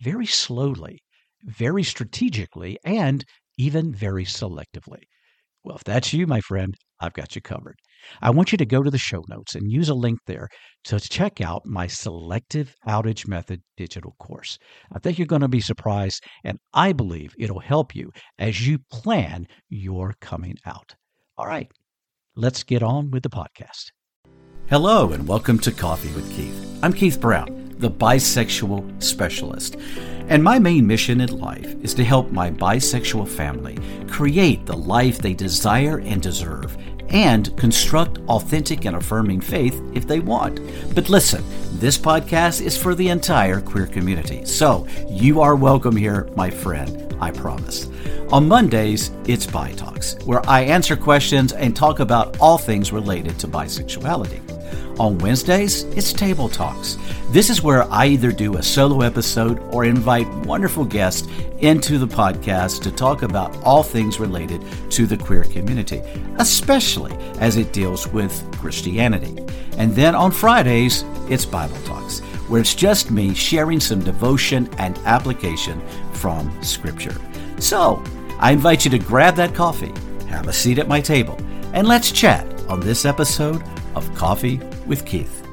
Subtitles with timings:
[0.00, 0.98] very slowly,
[1.44, 3.24] very strategically, and
[3.58, 5.02] even very selectively.
[5.62, 7.76] Well, if that's you, my friend, I've got you covered.
[8.22, 10.48] I want you to go to the show notes and use a link there
[10.84, 14.58] to check out my Selective Outage Method digital course.
[14.92, 18.78] I think you're going to be surprised, and I believe it'll help you as you
[18.90, 20.94] plan your coming out.
[21.36, 21.70] All right,
[22.36, 23.90] let's get on with the podcast.
[24.68, 26.78] Hello, and welcome to Coffee with Keith.
[26.82, 29.76] I'm Keith Brown the bisexual specialist.
[30.28, 35.18] And my main mission in life is to help my bisexual family create the life
[35.18, 36.76] they desire and deserve
[37.08, 40.60] and construct authentic and affirming faith if they want.
[40.94, 44.44] But listen, this podcast is for the entire queer community.
[44.44, 47.88] So you are welcome here, my friend, I promise.
[48.30, 53.38] On Mondays, it's Bi Talks, where I answer questions and talk about all things related
[53.40, 54.40] to bisexuality.
[55.00, 56.98] On Wednesdays, it's Table Talks.
[57.30, 61.26] This is where I either do a solo episode or invite wonderful guests
[61.60, 66.02] into the podcast to talk about all things related to the queer community,
[66.36, 69.42] especially as it deals with Christianity.
[69.78, 74.98] And then on Fridays, it's Bible Talks, where it's just me sharing some devotion and
[75.04, 75.80] application
[76.12, 77.14] from Scripture.
[77.60, 78.02] So,
[78.40, 79.94] I invite you to grab that coffee,
[80.26, 81.38] have a seat at my table,
[81.74, 83.62] and let's chat on this episode
[83.94, 85.46] of Coffee with Keith.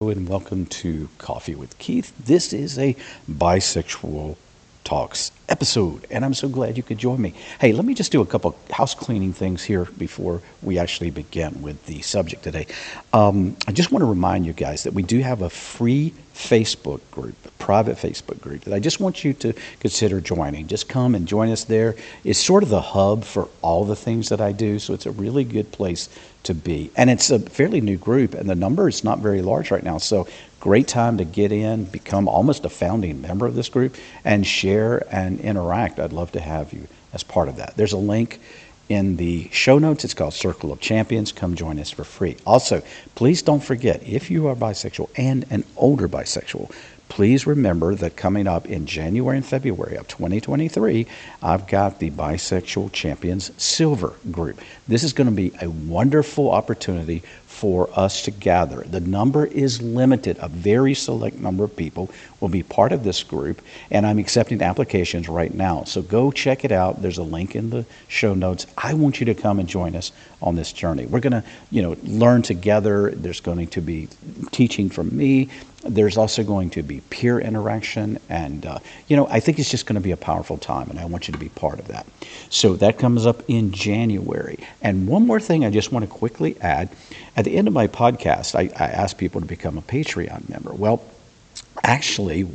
[0.00, 2.12] And welcome to Coffee with Keith.
[2.24, 2.96] This is a
[3.28, 4.36] bisexual
[4.84, 7.34] talks episode, and I'm so glad you could join me.
[7.60, 11.62] Hey, let me just do a couple house cleaning things here before we actually begin
[11.62, 12.66] with the subject today.
[13.12, 17.00] Um, I just want to remind you guys that we do have a free Facebook
[17.10, 20.66] group, a private Facebook group that I just want you to consider joining.
[20.66, 21.94] Just come and join us there.
[22.24, 25.12] It's sort of the hub for all the things that I do, so it's a
[25.12, 26.08] really good place
[26.44, 26.90] to be.
[26.96, 29.98] And it's a fairly new group, and the number is not very large right now.
[29.98, 30.26] So
[30.62, 35.04] great time to get in, become almost a founding member of this group, and share
[35.12, 35.98] and interact.
[35.98, 37.76] I'd love to have you as part of that.
[37.76, 38.40] There's a link
[38.88, 40.04] in the show notes.
[40.04, 41.32] It's called Circle of Champions.
[41.32, 42.36] Come join us for free.
[42.46, 42.80] Also,
[43.16, 46.72] please don't forget if you are bisexual and an older bisexual,
[47.12, 51.06] please remember that coming up in January and February of 2023,
[51.42, 54.58] I've got the Bisexual Champions Silver Group.
[54.88, 58.80] This is going to be a wonderful opportunity for us to gather.
[58.80, 60.38] The number is limited.
[60.40, 64.62] A very select number of people will be part of this group, and I'm accepting
[64.62, 65.84] applications right now.
[65.84, 67.02] So go check it out.
[67.02, 68.66] There's a link in the show notes.
[68.78, 71.04] I want you to come and join us on this journey.
[71.04, 73.10] We're going to, you know, learn together.
[73.10, 74.08] There's going to be
[74.50, 75.50] teaching from me.
[75.84, 78.78] There's also going to be peer interaction, and uh,
[79.08, 81.26] you know, I think it's just going to be a powerful time, and I want
[81.26, 82.06] you to be part of that.
[82.50, 84.58] So that comes up in January.
[84.80, 86.88] And one more thing I just want to quickly add
[87.36, 90.72] at the end of my podcast, I, I ask people to become a Patreon member.
[90.72, 91.02] Well,
[91.82, 92.48] actually,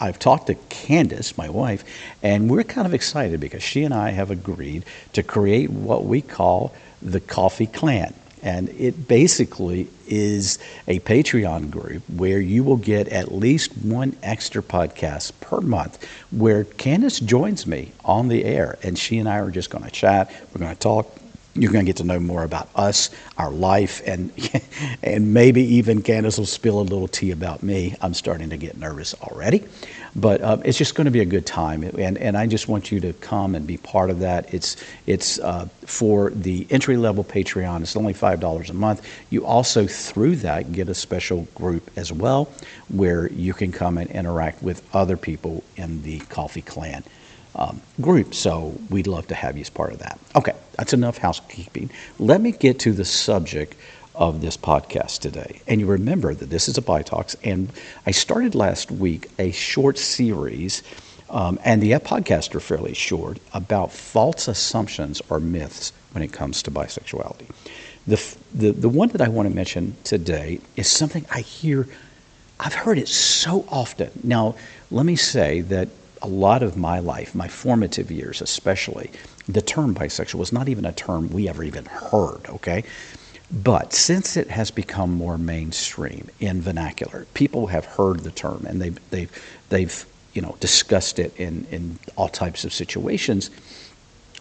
[0.00, 1.84] I've talked to Candace, my wife,
[2.22, 6.20] and we're kind of excited because she and I have agreed to create what we
[6.20, 8.14] call the Coffee Clan.
[8.42, 14.62] And it basically is a Patreon group where you will get at least one extra
[14.62, 18.78] podcast per month where Candace joins me on the air.
[18.82, 20.30] And she and I are just going to chat.
[20.52, 21.18] We're going to talk
[21.56, 24.30] you're going to get to know more about us, our life, and
[25.02, 27.94] and maybe even Candace will spill a little tea about me.
[28.00, 29.64] I'm starting to get nervous already,
[30.14, 32.92] but uh, it's just going to be a good time, and and I just want
[32.92, 34.52] you to come and be part of that.
[34.52, 37.82] It's it's uh, for the entry level Patreon.
[37.82, 39.06] It's only five dollars a month.
[39.30, 42.48] You also through that get a special group as well,
[42.88, 47.02] where you can come and interact with other people in the Coffee Clan
[47.56, 48.34] um, group.
[48.34, 50.18] So we'd love to have you as part of that.
[50.36, 51.90] Okay, that's enough housekeeping.
[52.18, 53.74] Let me get to the subject
[54.14, 55.60] of this podcast today.
[55.66, 57.70] And you remember that this is a Bi Talks, and
[58.06, 60.82] I started last week a short series,
[61.28, 66.62] um, and the podcasts are fairly short, about false assumptions or myths when it comes
[66.62, 67.50] to bisexuality.
[68.06, 71.86] The, the, the one that I want to mention today is something I hear,
[72.60, 74.10] I've heard it so often.
[74.22, 74.54] Now,
[74.90, 75.88] let me say that
[76.22, 79.10] a lot of my life, my formative years especially,
[79.48, 82.84] the term bisexual was not even a term we ever even heard, okay?
[83.50, 88.82] But since it has become more mainstream in vernacular, people have heard the term and
[88.82, 89.30] they've, they've,
[89.68, 93.50] they've you know, discussed it in, in all types of situations.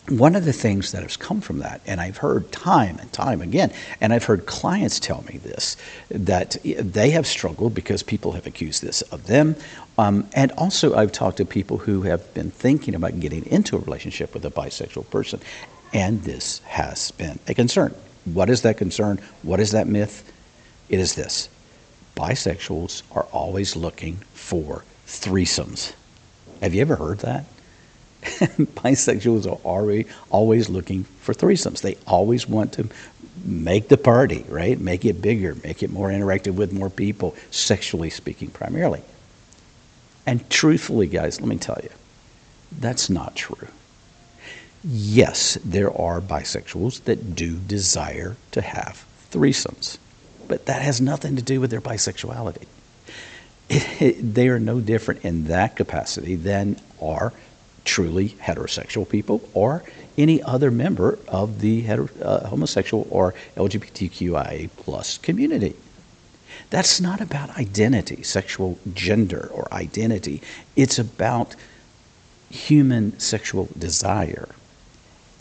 [0.10, 3.42] One of the things that has come from that, and I've heard time and time
[3.42, 5.78] again, and I've heard clients tell me this,
[6.10, 9.56] that they have struggled because people have accused this of them.
[9.98, 13.80] Um, and also, I've talked to people who have been thinking about getting into a
[13.80, 15.40] relationship with a bisexual person,
[15.92, 17.96] and this has been a concern.
[18.26, 19.20] What is that concern?
[19.42, 20.32] What is that myth?
[20.88, 21.50] It is this
[22.16, 25.94] bisexuals are always looking for threesomes.
[26.62, 27.46] Have you ever heard that?
[28.76, 31.82] Bisexuals are already always looking for threesomes.
[31.82, 32.90] They always want to
[33.44, 34.80] make the party, right?
[34.80, 39.02] Make it bigger, make it more interactive with more people, sexually speaking, primarily.
[40.26, 41.90] And truthfully, guys, let me tell you,
[42.80, 43.68] that's not true.
[44.84, 49.98] Yes, there are bisexuals that do desire to have threesomes,
[50.48, 52.66] but that has nothing to do with their bisexuality.
[54.20, 57.34] they are no different in that capacity than are
[57.86, 59.84] truly heterosexual people or
[60.18, 65.76] any other member of the hetero, uh, homosexual or LGBTQIA plus community.
[66.70, 70.42] That's not about identity, sexual gender or identity.
[70.76, 71.56] It's about
[72.50, 74.50] human sexual desire.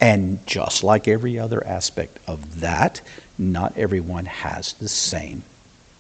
[0.01, 3.01] And just like every other aspect of that,
[3.39, 5.43] not everyone has the same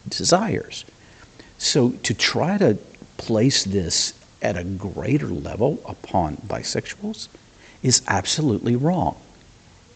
[0.09, 0.85] desires.
[1.59, 2.77] So to try to
[3.17, 4.13] place this
[4.45, 7.29] at a greater level upon bisexuals
[7.83, 9.17] is absolutely wrong.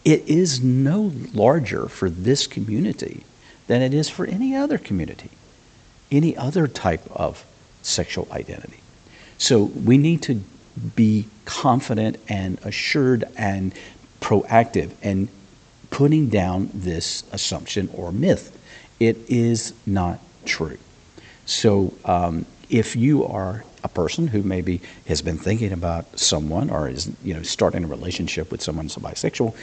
[0.03, 3.23] It is no larger for this community
[3.67, 5.29] than it is for any other community,
[6.11, 7.45] any other type of
[7.83, 8.79] sexual identity.
[9.37, 10.41] So we need to
[10.95, 13.73] be confident and assured and
[14.21, 15.29] proactive in
[15.89, 18.57] putting down this assumption or myth.
[18.99, 20.77] It is not true.
[21.45, 26.89] So um, if you are a person who maybe has been thinking about someone or
[26.89, 29.55] is you know starting a relationship with someone who's bisexual,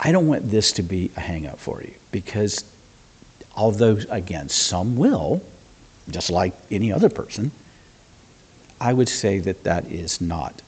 [0.00, 2.64] I don't want this to be a hangup for you because
[3.56, 5.42] although again some will,
[6.08, 7.50] just like any other person,
[8.80, 10.62] I would say that that is not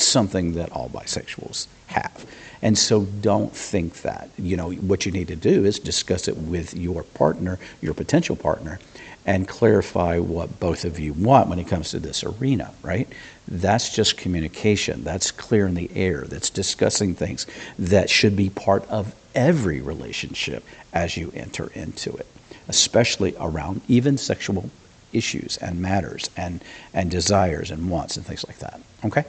[0.00, 2.26] something that all bisexuals have.
[2.62, 4.30] And so don't think that.
[4.38, 8.36] You know, what you need to do is discuss it with your partner, your potential
[8.36, 8.78] partner,
[9.26, 13.08] and clarify what both of you want when it comes to this arena, right?
[13.48, 15.04] That's just communication.
[15.04, 16.22] That's clear in the air.
[16.22, 17.46] That's discussing things
[17.78, 22.26] that should be part of every relationship as you enter into it,
[22.68, 24.70] especially around even sexual
[25.14, 26.62] issues and matters and,
[26.92, 28.80] and desires and wants and things like that.
[29.04, 29.24] Okay?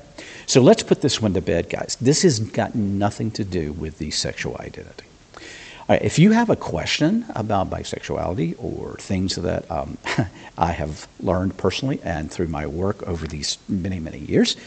[0.45, 1.97] So let's put this one to bed, guys.
[2.01, 5.05] This has got nothing to do with the sexual identity.
[5.87, 9.99] If you have a question about bisexuality or things that um,
[10.57, 14.57] I have learned personally and through my work over these many, many years,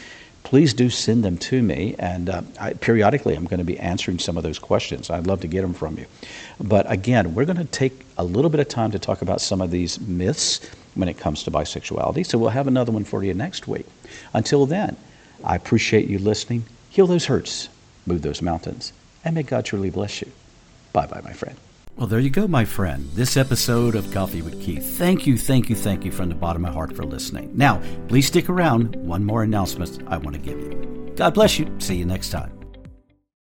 [0.43, 1.95] please do send them to me.
[1.99, 5.09] And uh, I, periodically, I'm going to be answering some of those questions.
[5.09, 6.05] I'd love to get them from you.
[6.59, 9.59] But again, we're going to take a little bit of time to talk about some
[9.59, 10.61] of these myths
[10.95, 12.25] when it comes to bisexuality.
[12.25, 13.85] So we'll have another one for you next week.
[14.33, 14.95] Until then,
[15.43, 16.65] I appreciate you listening.
[16.89, 17.69] Heal those hurts,
[18.05, 18.93] move those mountains,
[19.23, 20.31] and may God truly bless you.
[20.93, 21.55] Bye bye, my friend.
[21.95, 23.09] Well, there you go, my friend.
[23.13, 24.97] This episode of Coffee with Keith.
[24.97, 27.51] Thank you, thank you, thank you from the bottom of my heart for listening.
[27.53, 28.95] Now, please stick around.
[28.95, 31.13] One more announcement I want to give you.
[31.17, 31.69] God bless you.
[31.79, 32.58] See you next time.